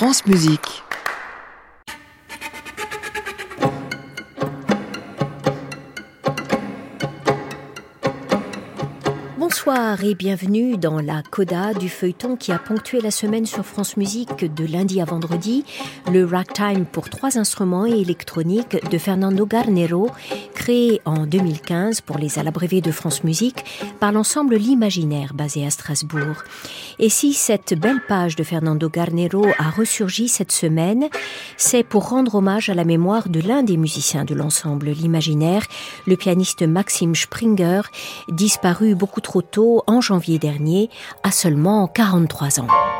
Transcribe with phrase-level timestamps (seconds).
[0.00, 0.82] France Musique.
[9.70, 13.96] Bonsoir et bienvenue dans la coda du feuilleton qui a ponctué la semaine sur France
[13.96, 15.64] Musique de lundi à vendredi,
[16.10, 20.10] le ragtime pour trois instruments et électronique de Fernando Garnero,
[20.56, 23.64] créé en 2015 pour les alabrévés de France Musique
[24.00, 26.42] par l'ensemble L'Imaginaire basé à Strasbourg.
[26.98, 31.08] Et si cette belle page de Fernando Garnero a ressurgi cette semaine,
[31.56, 35.62] c'est pour rendre hommage à la mémoire de l'un des musiciens de l'ensemble L'Imaginaire,
[36.08, 37.82] le pianiste Maxime Springer,
[38.28, 40.90] disparu beaucoup trop tôt en janvier dernier,
[41.22, 42.99] à seulement 43 ans.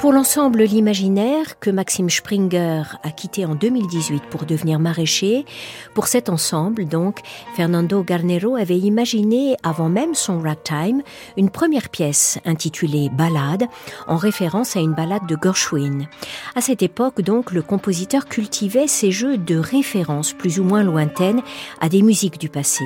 [0.00, 5.44] Pour l'ensemble L'Imaginaire, que Maxime Springer a quitté en 2018 pour devenir maraîcher,
[5.92, 7.18] pour cet ensemble, donc,
[7.54, 11.02] Fernando Garnero avait imaginé, avant même son ragtime,
[11.36, 13.64] une première pièce intitulée Ballade,
[14.06, 16.08] en référence à une ballade de Gershwin.
[16.54, 21.42] À cette époque, donc, le compositeur cultivait ses jeux de référence plus ou moins lointaines
[21.82, 22.84] à des musiques du passé.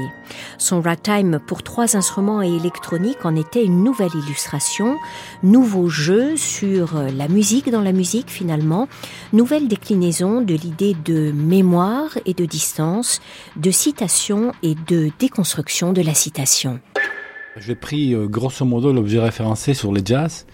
[0.59, 4.97] Son ragtime pour trois instruments et électronique en était une nouvelle illustration,
[5.45, 8.89] nouveau jeu sur la musique dans la musique finalement,
[9.33, 13.21] nouvelle déclinaison de l'idée de mémoire et de distance,
[13.57, 16.81] de citation et de déconstruction de la citation.
[17.57, 20.47] J'ai pris euh, grosso modo l'objet référencé sur le jazz,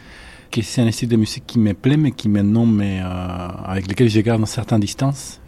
[0.50, 3.88] qui est un style de musique qui me plaît, mais qui maintenant, mais, euh, avec
[3.88, 5.40] lequel je garde une certaine distance.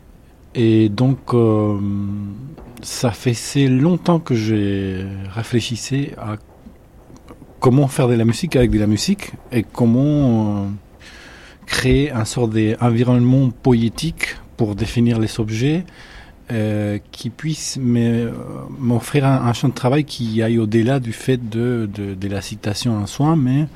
[0.55, 1.79] Et donc, euh,
[2.83, 6.37] ça fait longtemps que j'ai réfléchi à
[7.61, 10.69] comment faire de la musique avec de la musique et comment
[11.67, 15.85] créer un sort d'environnement poétique pour définir les objets
[16.51, 21.89] euh, qui puisse m'offrir un, un, champ de travail qui aille au-delà du fait de,
[21.95, 23.67] de, la citation en soi, mais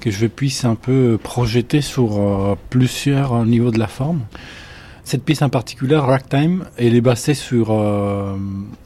[0.00, 4.22] que je puisse un peu projeter sur euh, plusieurs niveaux de la forme.
[5.04, 8.36] Cette pièce en particulier, Ragtime, elle est basée sur euh,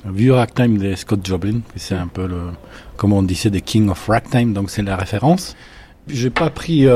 [0.05, 2.51] vieux Ragtime de Scott Joplin, c'est un peu le,
[2.97, 5.56] comme on disait, The King of Ragtime, donc c'est la référence.
[6.09, 6.84] J'ai pas pris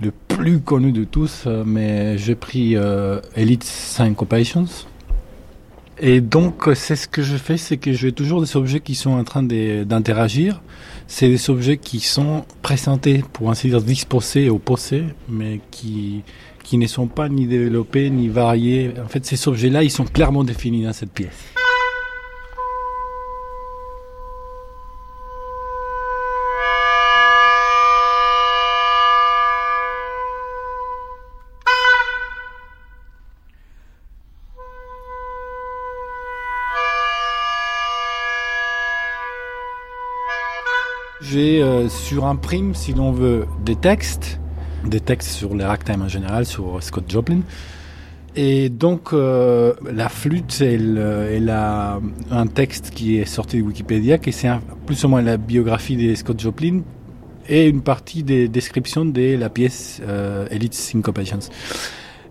[0.00, 4.66] le plus connu de tous, euh, mais j'ai pris euh, Elite Syncopations.
[5.98, 9.12] Et donc, c'est ce que je fais, c'est que j'ai toujours des objets qui sont
[9.12, 10.60] en train d'interagir.
[11.06, 16.22] C'est des objets qui sont présentés, pour ainsi dire, disposés, opposés, mais qui,
[16.62, 18.92] qui ne sont pas ni développés, ni variés.
[19.02, 21.55] En fait, ces objets-là, ils sont clairement définis dans cette pièce.
[41.30, 44.38] J'ai euh, sur un prime, si l'on veut, des textes,
[44.84, 47.40] des textes sur les ragtime en général, sur Scott Joplin.
[48.36, 50.98] Et donc, euh, la flûte, elle,
[51.32, 52.00] elle, a
[52.30, 54.50] un texte qui est sorti de Wikipédia, qui c'est
[54.84, 56.82] plus ou moins la biographie de Scott Joplin
[57.48, 61.40] et une partie des descriptions de la pièce euh, Elite Syncopations.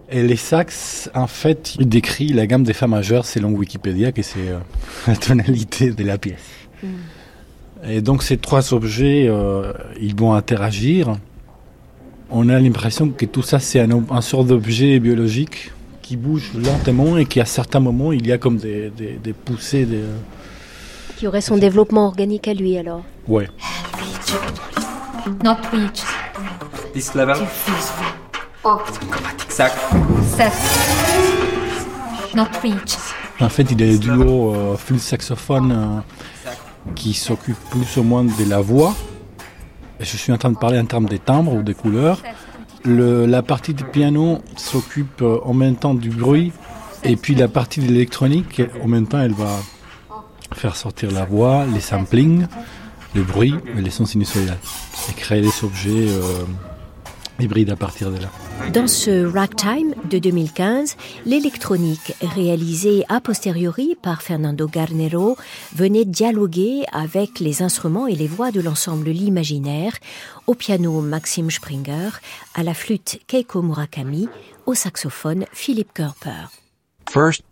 [0.10, 4.22] Et les sax, en fait, il décrit la gamme des Fa majeures selon Wikipédia, que
[4.22, 4.54] c'est
[5.08, 6.40] la tonalité de la pièce.
[6.84, 6.88] Mm.
[7.88, 11.18] Et donc ces trois objets, euh, ils vont interagir.
[12.32, 17.18] On a l'impression que tout ça, c'est un, un sort d'objet biologique qui bouge lentement
[17.18, 19.86] et qu'à certains moments, il y a comme des, des, poussées.
[19.86, 20.04] Des...
[21.18, 23.48] Qui aurait son développement organique à lui alors Ouais.
[25.44, 26.04] Not reach.
[26.94, 27.38] This level.
[28.64, 28.78] Oh.
[29.50, 29.74] Sac.
[30.36, 30.54] Sac.
[32.36, 32.98] Not reach.
[33.40, 35.72] En fait, il des duos euh, flûte saxophone.
[35.72, 36.02] Euh,
[36.94, 38.94] qui s'occupe plus ou moins de la voix.
[40.00, 42.22] Je suis en train de parler en termes des timbres ou des couleurs.
[42.84, 46.52] Le, la partie du piano s'occupe euh, en même temps du bruit.
[47.04, 49.60] Et puis la partie de l'électronique, en même temps, elle va
[50.54, 52.48] faire sortir la voix, les samplings,
[53.14, 54.58] le bruit et les sons sinusoïdales.
[55.10, 56.44] Et créer des objets euh,
[57.40, 58.30] hybride à partir de là.
[58.74, 65.38] Dans ce Ragtime de 2015, l'électronique réalisée a posteriori par Fernando Garnero
[65.74, 69.94] venait dialoguer avec les instruments et les voix de l'ensemble L'Imaginaire,
[70.48, 72.10] au piano Maxime Springer,
[72.54, 74.28] à la flûte Keiko Murakami,
[74.66, 76.50] au saxophone Philippe Körper.
[77.10, 77.44] First.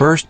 [0.00, 0.29] First.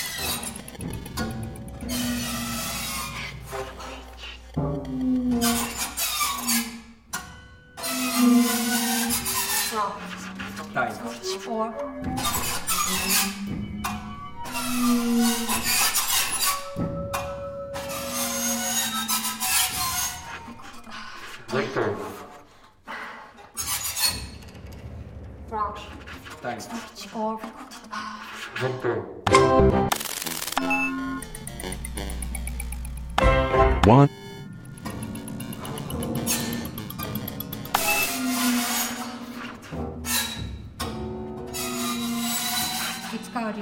[43.33, 43.61] 看到这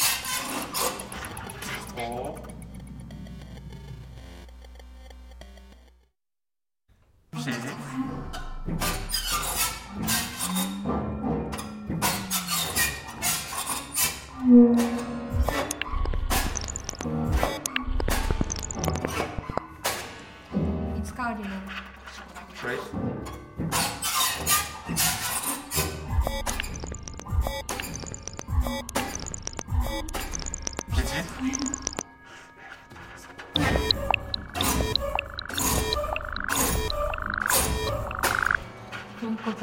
[39.37, 39.61] Horse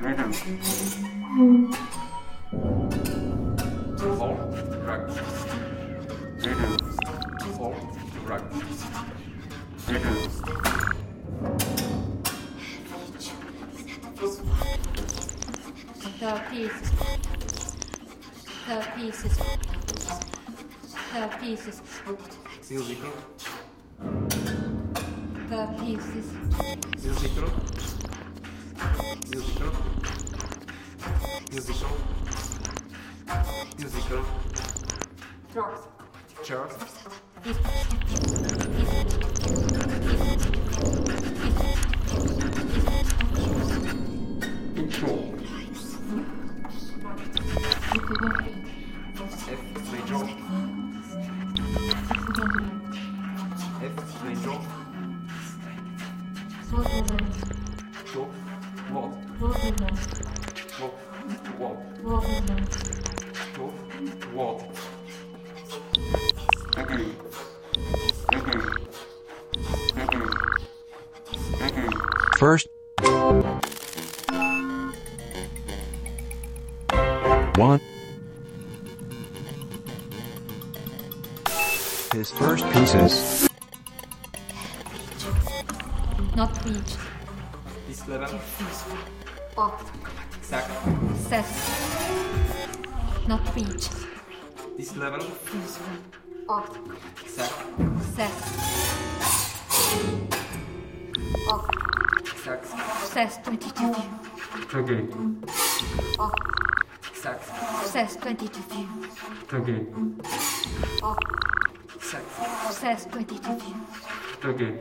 [0.00, 0.32] Madam.
[0.32, 0.32] Horse Madam.
[3.98, 4.50] Horse
[22.70, 23.49] Musical.
[25.60, 26.06] Uh, thieves.
[27.04, 27.32] Music.
[29.28, 29.60] Music.
[31.50, 31.76] Music.
[33.78, 34.20] Music
[88.30, 88.84] Confused
[89.58, 89.92] Off.
[90.40, 90.70] Sack.
[91.28, 91.44] Set.
[93.26, 93.88] Not reach.
[94.76, 95.18] This level.
[95.18, 95.80] Confused
[96.48, 96.78] Off.
[97.26, 97.50] Sack.
[98.14, 98.30] Set.
[101.48, 101.68] Off.
[102.44, 102.64] Sack.
[103.02, 104.04] Says 22 view.
[104.74, 105.00] Okay.
[106.20, 106.32] Off.
[107.12, 107.40] Sack.
[107.84, 108.88] Says 22 view.
[109.52, 109.86] Okay.
[111.02, 111.18] Off.
[112.00, 112.22] Sack.
[112.70, 113.74] Says 22 view.
[114.44, 114.72] Okay.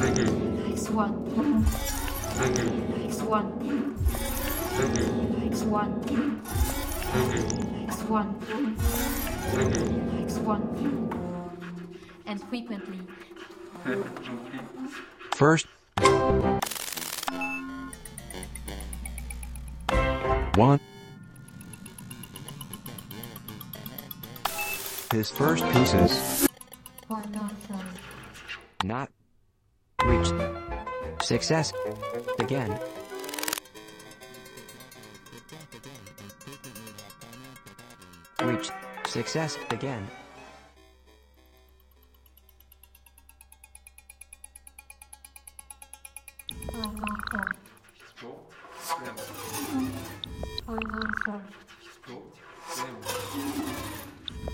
[0.00, 0.62] Again.
[0.72, 1.10] X1.
[2.44, 2.80] Again.
[3.08, 3.44] X1.
[4.78, 5.50] Again.
[5.50, 5.88] X1.
[7.14, 7.88] Again.
[7.88, 8.26] X1.
[9.54, 9.90] Again.
[10.28, 10.60] X1.
[12.26, 13.00] And frequently.
[15.32, 15.66] First.
[20.54, 20.80] One.
[25.12, 26.46] His first pieces.
[27.08, 27.52] Why not?
[27.70, 27.80] um,
[28.84, 29.10] Not.
[31.30, 31.44] Reached.
[31.44, 31.72] Success.
[32.38, 32.78] Again.
[38.42, 38.72] Reached.
[39.06, 39.58] Success.
[39.70, 40.08] Again.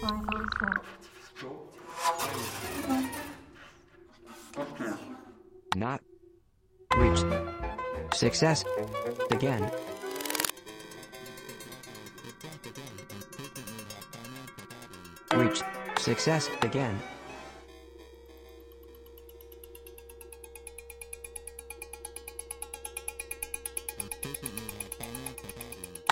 [0.02, 0.20] Why
[0.60, 1.03] not?
[8.24, 8.64] Success.
[9.32, 9.70] Again.
[15.34, 15.62] Reached.
[15.98, 16.48] Success.
[16.62, 16.98] Again.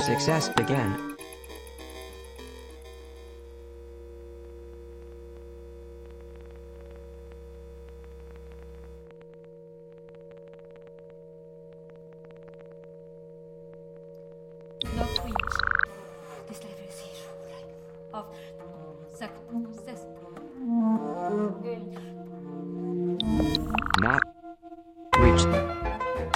[0.02, 0.50] Success.
[0.58, 1.16] Again.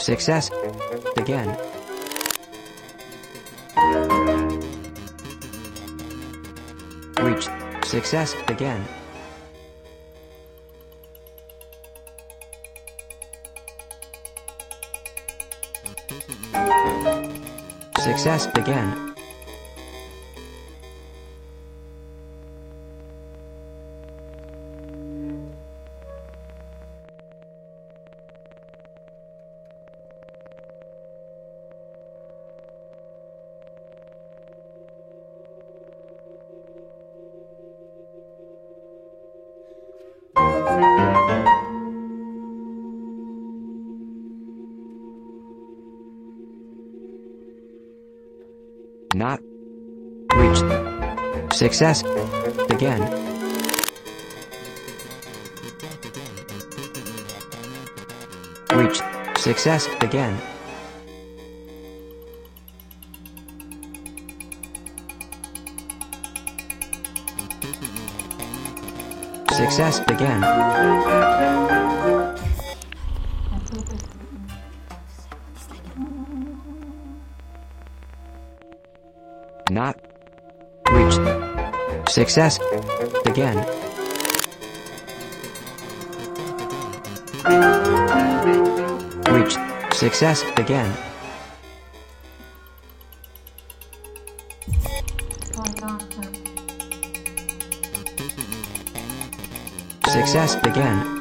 [0.07, 0.53] Success.
[1.17, 1.49] Again.
[7.21, 7.49] Reach.
[7.85, 8.37] Success.
[8.47, 8.85] Again.
[17.99, 18.47] Success.
[18.55, 19.06] Again.
[49.17, 49.41] Not.
[50.37, 51.55] Reached.
[51.55, 52.03] Success.
[52.69, 53.01] Again.
[58.75, 59.03] Reached.
[59.39, 59.89] Success.
[60.03, 60.37] Again.
[69.51, 70.01] Success.
[70.11, 71.66] Again.
[82.17, 82.59] Success.
[83.27, 83.59] Again.
[89.31, 89.59] Reached.
[89.93, 90.43] Success.
[90.57, 90.97] Again.
[100.09, 100.55] Success.
[100.65, 101.16] Again.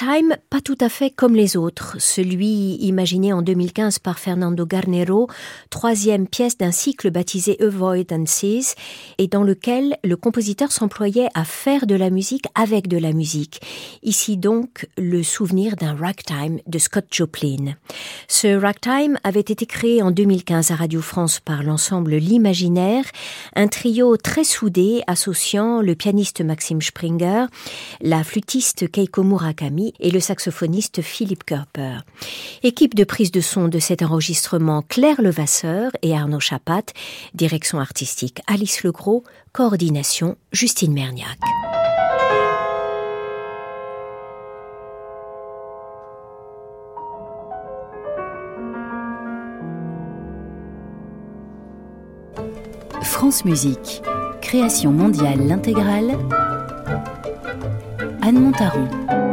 [0.00, 4.66] Un ragtime pas tout à fait comme les autres, celui imaginé en 2015 par Fernando
[4.66, 5.28] Garnero,
[5.70, 8.74] troisième pièce d'un cycle baptisé Avoidances,
[9.18, 13.60] et dans lequel le compositeur s'employait à faire de la musique avec de la musique.
[14.02, 17.74] Ici donc le souvenir d'un ragtime de Scott Joplin.
[18.26, 23.04] Ce ragtime avait été créé en 2015 à Radio France par l'ensemble L'Imaginaire,
[23.54, 27.46] un trio très soudé associant le pianiste Maxime Springer,
[28.00, 31.98] la flûtiste Keiko Murakami et le saxophoniste Philippe Körper.
[32.62, 36.84] Équipe de prise de son de cet enregistrement Claire Levasseur et Arnaud Chapat,
[37.34, 41.38] direction artistique Alice Legros, coordination Justine Merniac.
[53.02, 54.02] France Musique,
[54.42, 56.18] création mondiale l'intégrale.
[58.20, 59.23] Anne Montaron.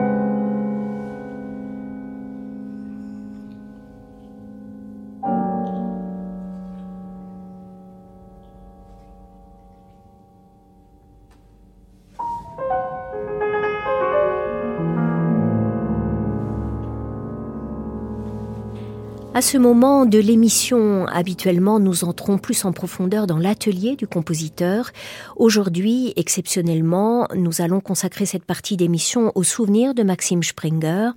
[19.42, 24.92] À ce moment de l'émission, habituellement, nous entrons plus en profondeur dans l'atelier du compositeur.
[25.36, 31.10] Aujourd'hui, exceptionnellement, nous allons consacrer cette partie d'émission au souvenir de Maxime Springer.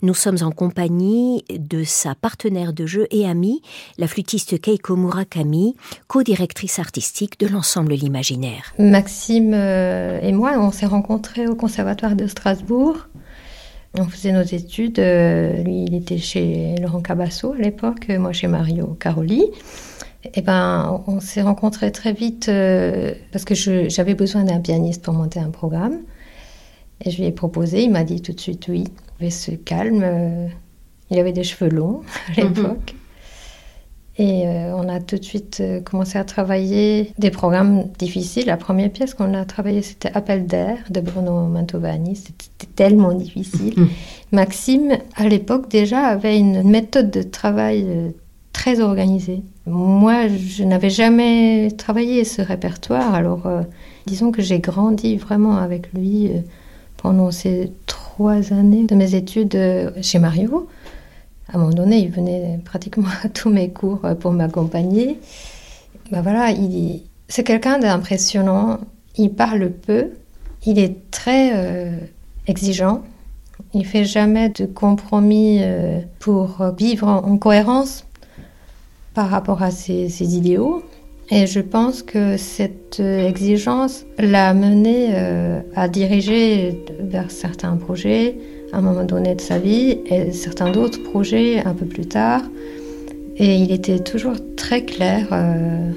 [0.00, 3.60] Nous sommes en compagnie de sa partenaire de jeu et amie,
[3.98, 5.76] la flûtiste Keiko Murakami,
[6.08, 8.72] co-directrice artistique de l'ensemble L'Imaginaire.
[8.78, 13.06] Maxime euh, et moi, on s'est rencontrés au Conservatoire de Strasbourg.
[13.98, 14.98] On faisait nos études.
[14.98, 19.44] euh, lui, il était chez Laurent Cabasso à l'époque, moi chez Mario Caroli.
[20.34, 25.14] Et ben, on s'est rencontrés très vite euh, parce que j'avais besoin d'un pianiste pour
[25.14, 25.98] monter un programme.
[27.04, 28.84] Et je lui ai proposé, il m'a dit tout de suite oui.
[29.20, 30.02] Il avait ce calme.
[30.04, 30.48] euh,
[31.10, 32.02] il avait des cheveux longs
[32.36, 32.94] à l'époque.
[34.18, 38.46] Et euh, on a tout de suite euh, commencé à travailler des programmes difficiles.
[38.46, 42.16] La première pièce qu'on a travaillée, c'était Appel d'air de Bruno Mantovani.
[42.16, 43.74] C'était tellement difficile.
[44.32, 48.08] Maxime, à l'époque déjà, avait une méthode de travail euh,
[48.54, 49.42] très organisée.
[49.66, 53.42] Moi, je n'avais jamais travaillé ce répertoire, alors
[54.06, 56.30] disons que j'ai grandi vraiment avec lui
[56.96, 59.58] pendant ces trois années de mes études
[60.00, 60.68] chez Mario.
[61.48, 65.18] À un moment donné, il venait pratiquement à tous mes cours pour m'accompagner.
[66.10, 68.78] Ben voilà, il, c'est quelqu'un d'impressionnant.
[69.16, 70.10] Il parle peu.
[70.64, 71.98] Il est très euh,
[72.46, 73.02] exigeant.
[73.74, 78.06] Il fait jamais de compromis euh, pour vivre en, en cohérence
[79.14, 80.82] par rapport à ses, idéaux.
[81.30, 85.14] Et je pense que cette euh, exigence l'a mené
[85.74, 88.36] à diriger vers certains projets
[88.72, 92.42] à un moment donné de sa vie et certains d'autres projets un peu plus tard.
[93.38, 95.90] Et il était toujours très clair euh,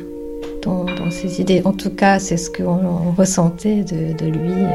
[0.62, 1.62] dans, ses idées.
[1.66, 4.66] En tout cas, c'est ce qu'on on ressentait de lui.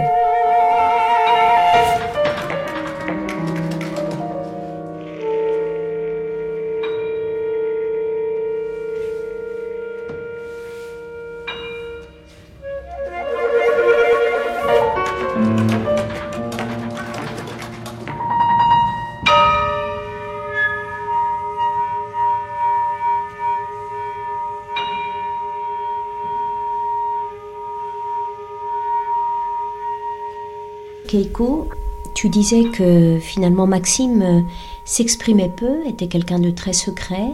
[31.14, 31.68] Keiko,
[32.16, 34.40] tu disais que finalement Maxime euh,
[34.84, 37.28] s'exprimait peu, était quelqu'un de très secret.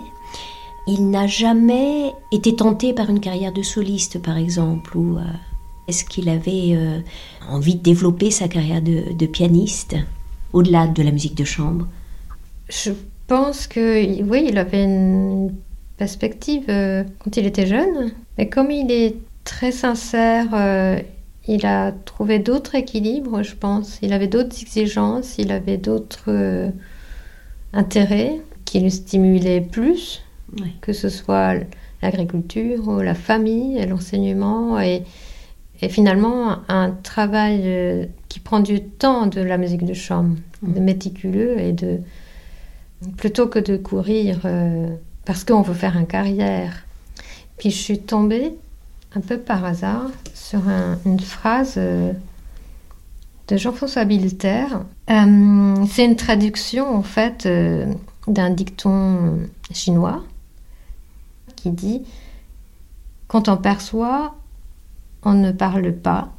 [0.87, 5.23] Il n'a jamais été tenté par une carrière de soliste, par exemple, ou euh,
[5.89, 7.01] est-ce qu'il avait euh,
[7.49, 9.97] envie de développer sa carrière de, pianiste
[10.53, 11.89] au-delà de la musique de chambre?
[12.69, 12.91] Je
[13.29, 15.55] pense que oui, il avait une
[15.97, 20.49] perspective quand il était jeune, mais comme il est très sincère,
[21.51, 23.99] il a trouvé d'autres équilibres, je pense.
[24.03, 26.71] Il avait d'autres exigences, il avait d'autres euh,
[27.73, 30.23] intérêts qui le stimulaient plus,
[30.81, 31.55] que ce soit
[32.03, 35.03] l'agriculture, ou la famille, l'enseignement, et,
[35.83, 40.79] et finalement un travail euh, qui prend du temps de la musique de chambre, de
[40.79, 41.99] méticuleux et de
[43.17, 46.85] plutôt que de courir euh, parce qu'on veut faire une carrière.
[47.59, 48.53] Puis je suis tombée
[49.15, 52.13] un peu par hasard sur un- une phrase euh,
[53.49, 54.67] de Jean-François Bilter.
[55.11, 57.93] Euh, C'est une traduction en fait euh,
[58.29, 59.39] d'un dicton
[59.73, 60.23] chinois
[61.57, 62.03] qui dit
[63.27, 64.35] quand on perçoit,
[65.23, 66.33] on ne parle pas,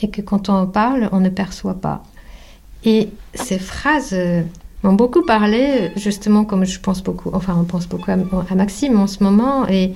[0.00, 2.02] et que quand on parle, on ne perçoit pas.
[2.84, 4.14] Et ces phrases
[4.82, 8.14] m'ont beaucoup parlé, justement, comme je pense beaucoup, enfin, on pense beaucoup à,
[8.50, 9.94] à Maxime en ce moment, et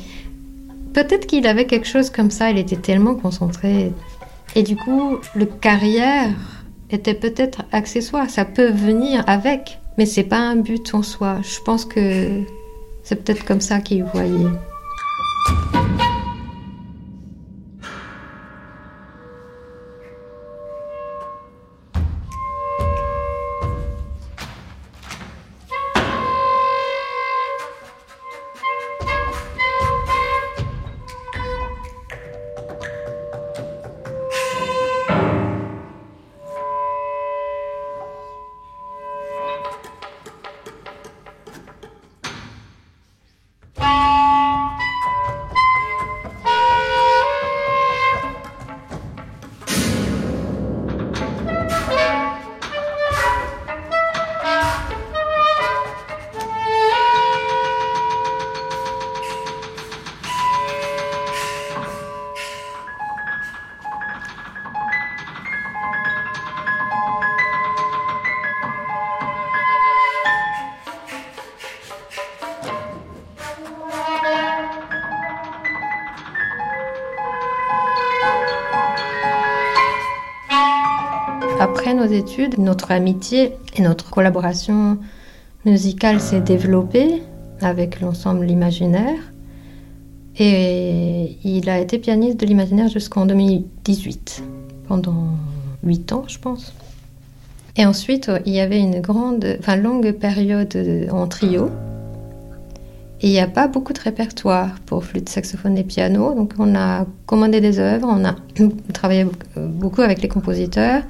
[0.94, 3.92] peut-être qu'il avait quelque chose comme ça, il était tellement concentré.
[4.54, 6.30] Et du coup, le carrière
[6.90, 11.38] était peut-être accessoire, ça peut venir avec, mais c'est pas un but en soi.
[11.42, 12.40] Je pense que
[13.02, 14.48] c'est peut-être comme ça qu'il voyait.
[81.94, 84.98] Nos études, notre amitié et notre collaboration
[85.64, 87.22] musicale s'est développée
[87.61, 89.18] avec l'ensemble L'Imaginaire.
[90.37, 94.42] Et il a été pianiste de l'Imaginaire jusqu'en 2018,
[94.88, 95.28] pendant
[95.85, 96.74] 8 ans, je pense.
[97.76, 100.76] Et ensuite, il y avait une grande, enfin longue période
[101.12, 101.70] en trio.
[103.22, 106.35] Il n'y a pas beaucoup de répertoire pour flûte, saxophone et piano.
[106.35, 108.35] Donc on a commandé des œuvres, on a
[108.92, 109.26] travaillé
[109.57, 111.02] beaucoup avec les compositeurs.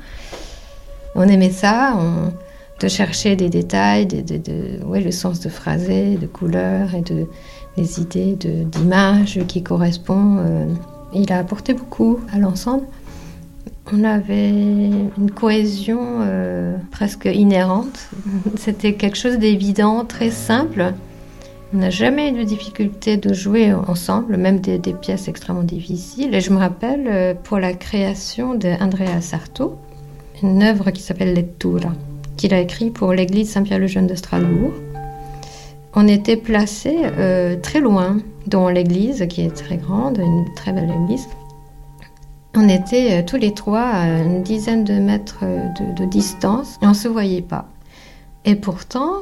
[1.14, 2.32] On aimait ça, on,
[2.80, 7.26] de chercher des détails, de, de, de- le sens de phrasé, de couleurs et de,
[7.76, 10.40] des idées de- d'images qui correspondent.
[10.40, 10.66] euh.
[11.14, 12.84] il a apporté beaucoup à l'ensemble.
[13.92, 18.08] On avait une cohésion euh, presque inhérente.
[18.56, 20.94] C'était quelque chose d'évident, très simple.
[21.74, 26.34] On n'a jamais eu de difficulté de jouer ensemble, même des, des pièces extrêmement difficiles.
[26.34, 29.76] Et je me rappelle euh, pour la création d'Andrea Sarto,
[30.42, 31.92] une œuvre qui s'appelle Lettura,
[32.36, 34.72] qu'il a écrit pour l'église Saint-Pierre-le-Jeune de Strasbourg.
[35.94, 40.92] On était placés euh, très loin dans l'église, qui est très grande, une très belle
[41.04, 41.28] église.
[42.56, 46.86] On était euh, tous les trois à une dizaine de mètres euh, de, distance et
[46.86, 47.68] on ne se voyait pas.
[48.44, 49.14] Et pourtant,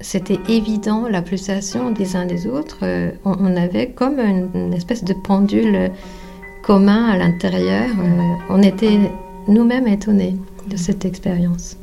[0.00, 2.80] c'était évident la pulsation des uns des autres.
[2.82, 5.90] Euh, on, avait comme une, une espèce de pendule
[6.62, 7.88] commun à l'intérieur.
[8.50, 8.98] On était
[9.48, 10.36] nous-mêmes étonnés
[10.68, 11.76] de cette expérience.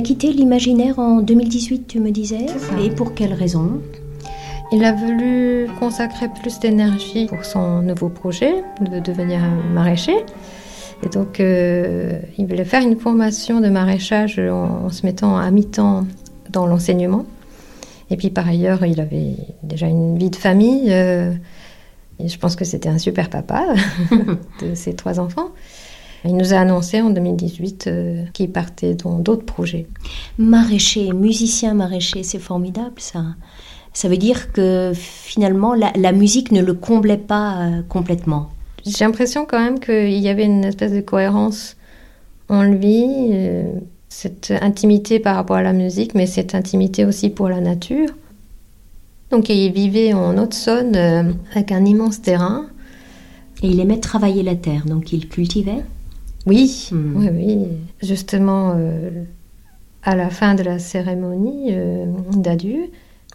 [0.00, 2.46] A quitté l'imaginaire en 2018, tu me disais?
[2.82, 3.82] Et pour quelle raison?
[4.72, 9.40] Il a voulu consacrer plus d'énergie pour son nouveau projet de devenir
[9.74, 10.16] maraîcher.
[11.02, 15.50] Et donc, euh, il voulait faire une formation de maraîchage en, en se mettant à
[15.50, 16.06] mi-temps
[16.48, 17.26] dans l'enseignement.
[18.08, 20.86] Et puis, par ailleurs, il avait déjà une vie de famille.
[20.88, 21.30] euh,
[22.18, 23.66] et je pense que c'était un super papa
[24.62, 25.50] de ses trois enfants.
[26.24, 29.86] Il nous a annoncé en 2018 euh, qu'il partait dans d'autres projets.
[30.38, 33.24] Maraîcher, musicien maraîcher, c'est formidable ça.
[33.92, 38.50] Ça veut dire que finalement la, la musique ne le comblait pas euh, complètement.
[38.84, 41.76] J'ai l'impression quand même qu'il y avait une espèce de cohérence
[42.48, 43.64] en lui, euh,
[44.08, 48.08] cette intimité par rapport à la musique, mais cette intimité aussi pour la nature.
[49.30, 50.96] Donc il vivait en Haute-Saône
[51.52, 52.66] avec un immense terrain.
[53.62, 55.84] Et il aimait travailler la terre, donc il cultivait.
[56.46, 57.16] Oui, Hmm.
[57.16, 57.66] oui, oui.
[58.02, 59.10] Justement, euh,
[60.02, 62.90] à la fin de la cérémonie euh, d'adieu,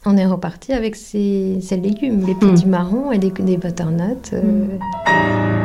[0.07, 4.33] On est reparti avec ses légumes, les petits marrons et des, des butternuts.
[4.33, 5.64] euh,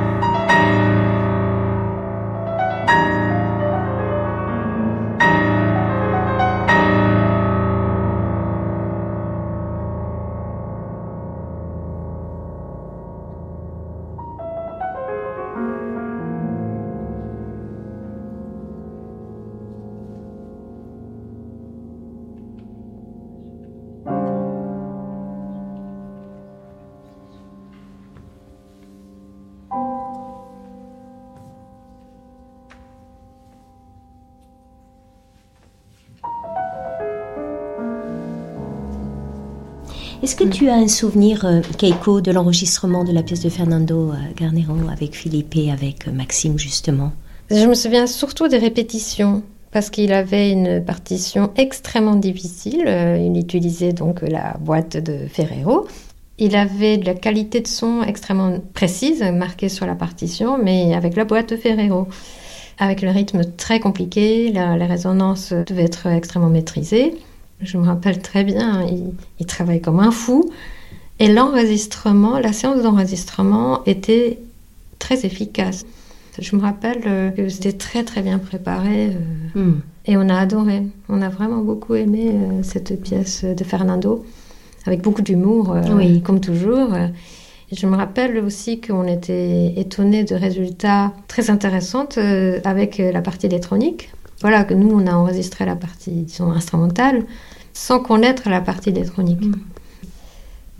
[40.23, 44.11] Est-ce que tu as un souvenir, euh, Keiko, de l'enregistrement de la pièce de Fernando
[44.11, 47.13] euh, Garnero avec Philippe et avec euh, Maxime, justement?
[47.51, 52.85] Je me souviens surtout des répétitions parce qu'il avait une partition extrêmement difficile.
[52.87, 55.89] Euh, Il utilisait donc la boîte de Ferrero.
[56.37, 61.17] Il avait de la qualité de son extrêmement précise, marquée sur la partition, mais avec
[61.17, 62.09] la boîte de Ferrero.
[62.79, 67.15] Avec le rythme très compliqué, la, la résonance devait être extrêmement maîtrisée.
[67.63, 70.51] Je me rappelle très bien, il, il travaille comme un fou.
[71.19, 74.39] Et l'enregistrement, la séance d'enregistrement était
[74.99, 75.85] très efficace.
[76.39, 79.81] Je me rappelle euh, que c'était très très bien préparé euh, Hmm.
[80.07, 80.85] et on a adoré.
[81.09, 84.25] On a vraiment beaucoup aimé euh, cette pièce de Fernando,
[84.87, 86.23] avec beaucoup d'humour, Oui.
[86.23, 86.91] comme toujours.
[87.73, 92.09] Je me rappelle aussi qu'on était étonnés de résultats très intéressants
[92.65, 94.11] avec la partie électronique.
[94.41, 97.25] Voilà, que nous, on a enregistré la partie disons, instrumentale
[97.73, 99.41] sans connaître la partie électronique.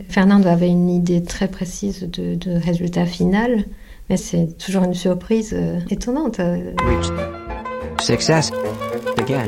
[0.09, 3.65] Fernando avait une idée très précise de, de résultat final,
[4.09, 6.39] mais c'est toujours une surprise euh, étonnante.
[6.39, 6.73] euh.
[6.83, 7.13] Reached.
[8.01, 8.51] Success.
[9.17, 9.47] Again.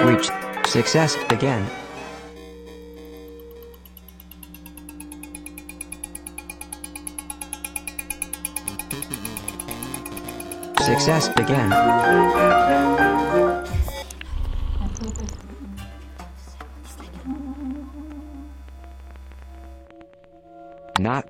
[0.00, 0.32] Reached.
[0.66, 1.16] Success.
[1.30, 1.62] Again.
[10.92, 11.28] Success.
[11.38, 11.70] Again.
[20.98, 21.24] Not.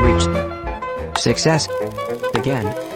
[0.00, 1.18] Reached.
[1.18, 1.68] Success.
[2.34, 2.91] Again.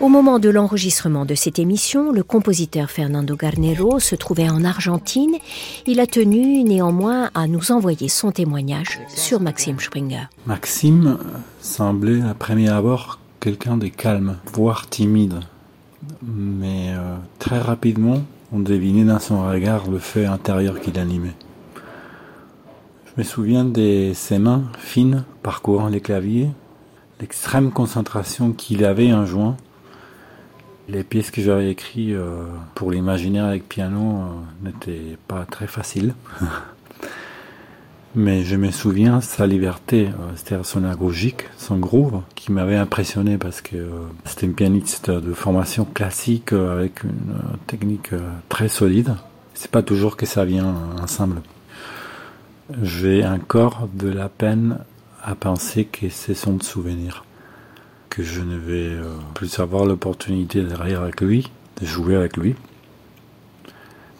[0.00, 5.34] Au moment de l'enregistrement de cette émission, le compositeur Fernando Garnero se trouvait en Argentine.
[5.86, 10.28] Il a tenu néanmoins à nous envoyer son témoignage sur Maxime Springer.
[10.46, 11.18] Maxime
[11.60, 15.40] semblait à premier abord quelqu'un de calme, voire timide.
[16.22, 18.22] Mais euh, très rapidement,
[18.52, 21.34] on devinait dans son regard le feu intérieur qui l'animait.
[23.06, 26.50] Je me souviens de ses mains fines parcourant les claviers,
[27.20, 29.56] l'extrême concentration qu'il avait en jouant.
[30.88, 36.14] Les pièces que j'avais écrites euh, pour l'imaginaire avec piano euh, n'étaient pas très faciles.
[38.14, 43.36] Mais je me souviens sa liberté, euh, c'est-à-dire son agogique, son groove, qui m'avait impressionné
[43.36, 43.90] parce que
[44.24, 47.34] c'était une pianiste de formation classique avec une
[47.66, 48.10] technique
[48.48, 49.16] très solide.
[49.54, 51.42] C'est pas toujours que ça vient ensemble.
[52.82, 54.78] J'ai encore de la peine
[55.26, 57.24] à penser que c'est son souvenir,
[58.10, 62.36] que je ne vais euh, plus avoir l'opportunité de rire avec lui, de jouer avec
[62.36, 62.54] lui.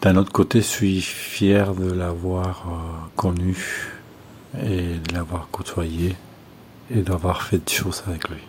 [0.01, 3.93] D'un autre côté, je suis fier de l'avoir euh, connu
[4.61, 6.17] et de l'avoir côtoyé
[6.91, 8.41] et d'avoir fait des choses avec lui.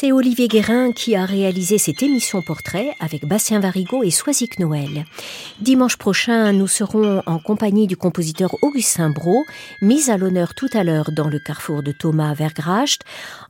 [0.00, 5.04] C'est Olivier Guérin qui a réalisé cette émission portrait avec Bastien Varigo et Soisic Noël.
[5.60, 9.44] Dimanche prochain, nous serons en compagnie du compositeur Augustin Brault,
[9.82, 13.02] mis à l'honneur tout à l'heure dans le carrefour de Thomas Vergracht.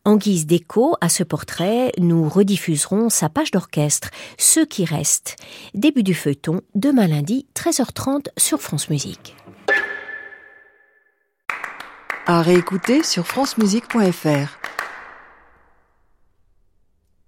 [0.05, 5.37] En guise d'écho à ce portrait, nous rediffuserons sa page d'orchestre, Ceux qui restent.
[5.75, 9.37] Début du feuilleton, demain lundi, 13h30 sur France Musique.
[12.27, 14.60] À réécouter sur francemusique.fr.